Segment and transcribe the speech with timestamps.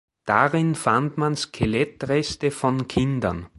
[0.25, 3.45] Darin fand man Skelettreste von Kindern.